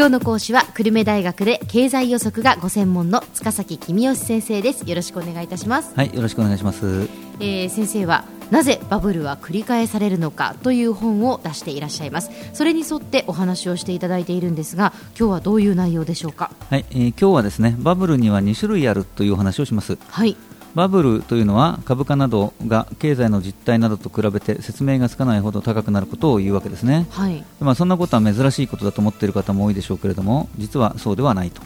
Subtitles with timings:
[0.00, 4.88] 今日の講師は久留米大学で経済予測がご専門の塚崎君吉先生です。
[4.88, 5.92] よろしくお願いいたします。
[5.94, 7.06] はいよろしくお願いします、
[7.38, 12.30] えー先生はなぜバブルは繰り返されるのかという本を出していらっしゃいます。
[12.54, 16.50] それに沿ってお話をしていただいているんですが今日はどういう内容でしょうか？
[16.70, 19.98] はいえー今日はですねバブルには2種類あるというお話をします。
[20.08, 20.34] はい
[20.74, 27.44] バブルというのは株価などが経済の実態などと比べて説明がつかないほど高くなることを言うわけですね、はい。
[27.60, 31.60] まあ、そんなことは珍しいことだと思っている方も多いでしょうけれども実はそうではないと、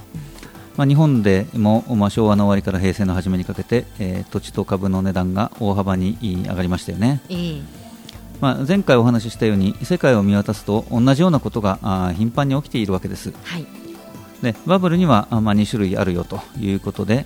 [0.77, 7.63] まあ、日本でも、まあ、昭和の終わりから平成の初めにかけて、えー土地と株の値段が大幅に上がりましたよね、えー
[8.41, 13.33] まあ、前回お話ししたように世界を見渡すと同じようなことが頻繁に起きているわけです。
[13.45, 13.67] はい。
[14.43, 17.25] でバブルにはあまあ2種類あるよということで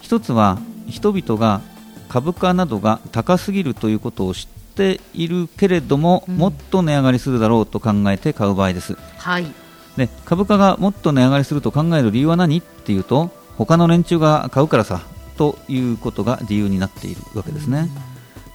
[0.00, 1.60] 一つは人々が
[2.08, 6.36] 株価などが高すぎるということを知っているけれども、うん。
[6.36, 8.96] もっと値上がりするだろうと考えて買う場合です。
[9.18, 9.46] はい。
[9.96, 15.00] で株価がもっと値上がりすると考える理由は何っていうと他の連中が買うからさ
[15.38, 17.88] ということが理由になっているわけですね、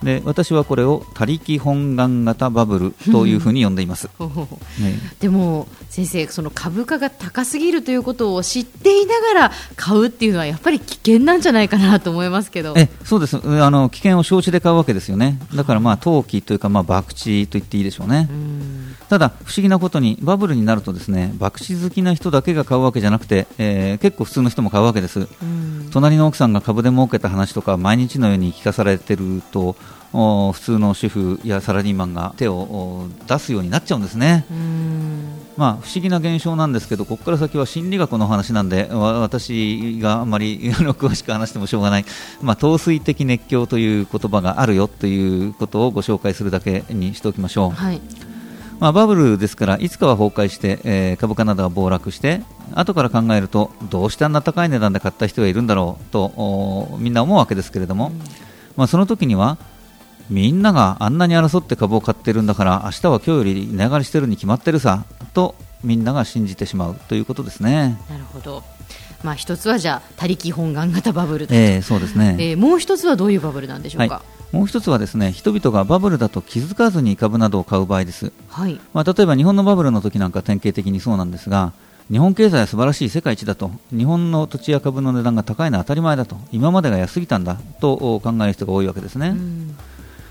[0.03, 4.99] で私はこれを他力本願型バブルというふうに呼んでいます、 ほほほね。
[5.19, 12.73] でも先生その株価が高すぎるということを知っていながら買うっていうのはやっぱり危険なんじゃないかなと思いますけど。
[12.77, 13.37] えそうです。
[13.37, 15.39] あの危険を承知で買うわけですよね。
[15.53, 18.27] だからまあ投機というかまあ博打と言っていいでしょうね。
[18.29, 18.95] うん。
[19.09, 25.27] ただ不思議なことにバブルになるとですね博打好きな人だけが買うわけじゃなくて、えー結構普通の人も買うわけです。
[25.41, 29.75] うん隣の奥さんが株で儲けた話とか毎日のように聞かされてると
[30.13, 34.45] お普通の主婦やサラリーマンが手をお出すようになっちゃうんですね。
[34.51, 35.41] うん。
[35.57, 42.05] まあ、不思議な現象なんですけど、ここから先は心理学の話なんで、わ私があんまり 詳しく話してもしょうがない、
[42.41, 47.71] まあ、陶酔的熱狂という言葉があるよということをご紹介するだけにしておきましょう。
[47.71, 48.01] はい
[48.81, 52.41] まあ、バブルですから、いつかは崩壊して、えー株価などが暴落して、
[52.73, 58.11] 後から考えると、どうしてあんな高い値段で買った人がいるんだろうとおみんな思うわけですけれども、
[58.75, 59.57] まあ、その時には、
[60.31, 67.99] みんながあんなに争って株を買ってるんだから、明日は今日より値上がりしてるに決まってるさと、みんなが信じてしまうということですね。
[68.09, 68.63] なるほど。
[69.23, 72.35] まあ一つはじゃあ他力本願型バブルだと、えーそうですね。
[72.39, 74.23] えーもう一つはどういうバブルなんでしょうか？
[74.51, 78.33] もう一つはですね、人々がバブルだと気づかずに株などを買う場合です。
[78.49, 78.79] はい。
[78.93, 81.73] まあ、例えば日本のバブルの時なんか典型的にそうなんですが
[82.09, 83.71] 日本経済は素晴らしい世界一だと。
[83.91, 86.35] 日本の土地や株の値段が高いのは当たり前だと。
[86.51, 87.57] 今までが安すぎたんだ。
[87.79, 89.77] と考える人が多いわけですね、うん。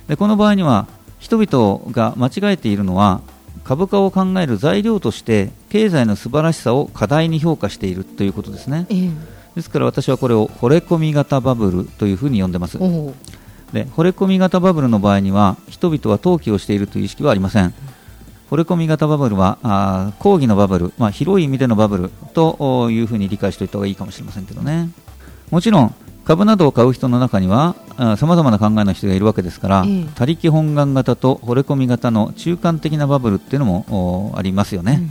[0.09, 0.86] でこの場合には
[1.19, 3.22] 人々が間違えているのは
[3.64, 8.86] 株価を考える材料として経済の素晴らしさを過大に評価しているということですね。
[8.91, 9.12] えー
[9.54, 12.78] ですから私はこれを惚れ込み型バブルというふうに呼んでます
[13.72, 17.75] で惚れ込み型バブルの場合には人々は投機をしているという意識はありません。
[18.50, 24.91] 惚れ込み型バブルはあー講義のバブル、まあ、広い意味でのバブルとおいうふうに理解しておいた方がいいかもしれませんけどね。
[25.50, 25.94] もちろん
[26.25, 27.75] 株などを買う人の中には
[28.16, 30.06] さまざまな考えの人がいるわけですから、ええ。
[30.14, 35.09] 他力本願型と惚れ込み型の中間的なバブルっていうのもおありますよね、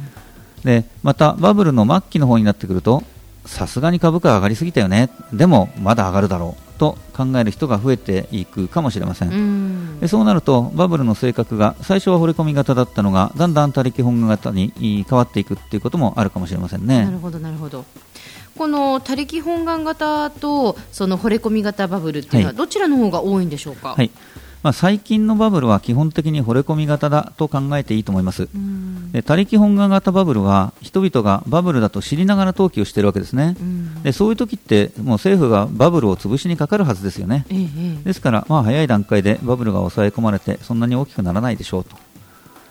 [0.63, 3.03] でまたバブルの末期の方になってくると
[3.45, 5.09] さすがに株価上がりすぎたよね。
[5.33, 9.99] でもまだ上がるだろうと考える人が増えていくかもしれません、うん。
[9.99, 17.05] でそうなるとバブルの性格が最初は惚れ込み型だったのがだんだん他力本願型にい変わっていくっていうこともあるかもしれませんね。
[17.05, 17.85] なるほどなるほど。
[18.57, 22.55] この他力本願型とその惚れ込み型バブルっていうのははい。
[22.55, 24.09] どちらの方が多いんでしょうか、はい
[24.61, 28.49] まあ、最近のバブルは基本的に惚れ込み型だと考えていいと思います。
[29.25, 33.55] 他力本願型バブルは人々がバブルだと知りながら投機をしているわけですね。
[33.59, 34.03] うん。
[34.03, 37.45] でそういう時ってもう政府がバブルを潰しにかかるはずですよね。
[37.49, 37.67] ええ
[38.01, 41.95] えですから、まあ、早い段階でバブルが抑え込まれてそんなに大きくならないでしょうと、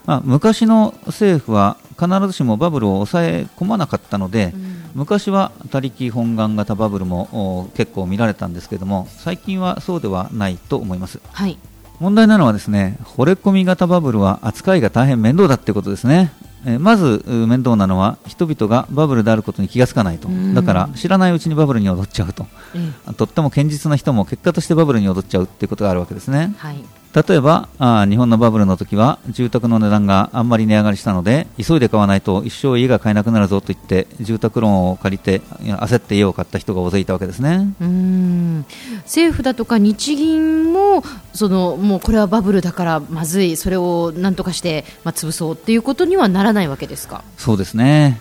[0.05, 4.79] まあ、昔の政府は必ずしもバブルを抑え込まなかったので、えうん。
[4.95, 7.29] 昔は他力本願型バブルも
[7.63, 11.59] お結構見られたんですけども最近はそうではないと思いますはい
[12.01, 16.33] 問題なのはですね惚れ込み型バブルは扱いが大変面倒だってことですね。
[16.67, 20.29] えーまずう面倒なのは人々がバブルであることに気がつかないと。
[20.29, 20.55] うん。
[20.55, 22.47] だから知らないうちにバブルに踊っちゃうと。
[22.75, 23.15] ええ。
[23.15, 26.55] とっても堅実な人も結果としてバブルに踊っちゃうっていうことがあるわけですね。
[26.59, 26.85] はい
[27.15, 37.75] 例えばあー日本のバブルの時は住宅の値段があんまり値上がりしたので急いで買わないと一生家が買えなくなるぞと言って住宅ローンを借りて焦って家を買った人が大勢いたわけですね。
[37.81, 38.67] うん。
[39.05, 41.03] 政府だとか日銀も
[41.33, 47.25] そのもうこれはバブルだからまずいそれをなんとかして、まあ、潰そうっていうことにはならないわけですか？
[47.39, 48.21] そうですね。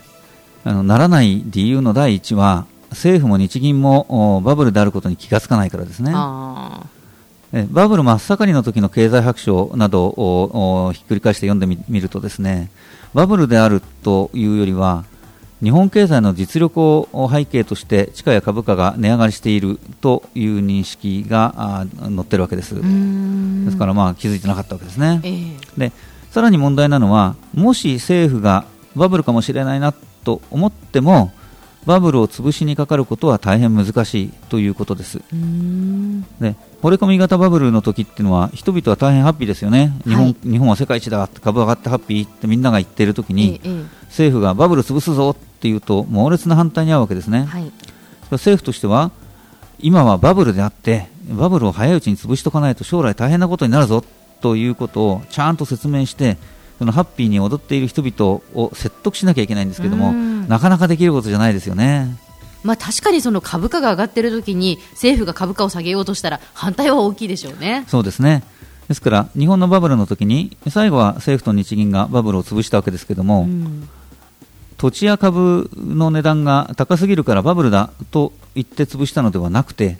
[0.63, 6.11] あのならない理由の第一は政府も日銀もおバブルであることに気がつかないからですね。
[6.15, 6.96] あえ
[7.71, 12.69] バブル真っ盛りの時の経済白書などをおひっくり返して読んでみ見るとですね
[13.13, 15.05] バブルであるというよりは
[15.63, 22.75] 日本経済の実力を背景として地価や株価が値上がりしているという認識が載ってるわけです。
[22.75, 25.91] ですからまあ気づいてなかったわけですね、えー、で
[26.31, 28.65] さらに問題なのはもし政府が
[28.95, 31.31] バブルかもしれないなと思っても
[31.87, 35.19] バブルを潰しにかかることは大変難しいということです。
[35.19, 47.71] で惚れ込み型バブルの時っていうのは人々は大変ハッピーですよね、日本はい、日本は世界一だ株上がってハッピーってみんなが言っている時に、ええ、政府がバブル潰すぞっていうと猛烈な反対に遭うわけですね、はい、
[48.31, 49.11] 政府としては
[49.79, 54.03] 今はバブルであってバブルを早いうちに潰しとかないと将来大変なことになるぞ
[54.41, 56.37] ということをちゃんと説明して
[56.79, 60.13] そのハッピーに踊っている人々を説得しなきゃいけないんですけども
[60.47, 62.15] なかなかできることじゃないですよね。
[62.63, 67.85] まあ、確かにその株価が上がっているときに政府が株価を下げようとしたら反対は大きいでしょうね。
[67.87, 68.43] そうですね
[68.87, 73.89] ですから日本のバブルの時に最後は政府と日銀がバブルを潰したわけですけども、うん、
[74.77, 79.97] 土地や株の値段が高すぎるからバブルだと言って潰したのではなくて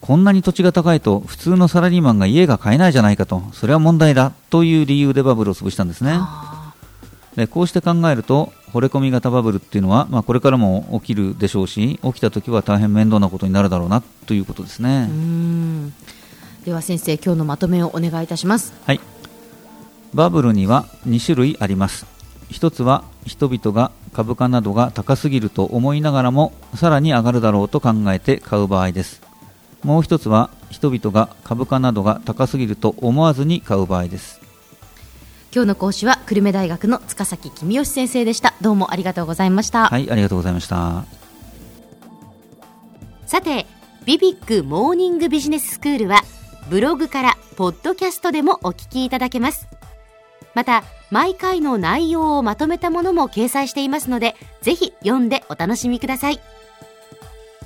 [0.00, 6.18] こんなに土地が高いと普通のサラリーマンが家が買えないじゃないかとそれは問題だという理由でバブルを潰したんですね
[7.38, 15.08] でこうして考えると惚れ込み型バブルっていうのは、まあ、これからも起きるでしょうし起きた時は大変面倒なことになるだろうなということですね。
[16.64, 18.74] では先生今日のまとめをお願いいたします。
[18.84, 19.00] はい。
[20.12, 22.06] バブルには2種類あります。
[22.50, 29.22] 一つは人々が株価などが高すぎると思いながらもさらに上がるだろうと考えて買う場合です。
[29.84, 34.40] もう一つは人々が株価などが高すぎると思わずに買う場合です
[35.50, 38.52] 今日の講師は久留米大学の塚崎君吉先生でした。
[38.60, 39.86] どうもありがとうございました。
[39.86, 41.06] はいありがとうございました。
[43.26, 43.66] さて
[44.04, 46.20] ビビックモーニングビジネススクールは
[46.68, 49.68] ブログからポッドキャストでもお聞きいただけます。
[50.54, 56.40] また毎回の内容をまとめたものも掲載していますのでぜひ読んでお楽しみください。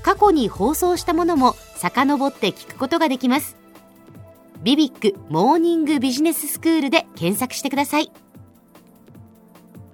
[0.03, 3.57] 過去に放送したものも遡って聞くことができます。
[4.63, 8.11] ビビックモーニングビジネススクールで検索してください。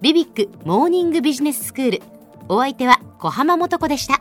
[0.01, 2.03] ビビックモーニングビジネススクール。
[2.49, 4.21] お相手は小浜もとこでした。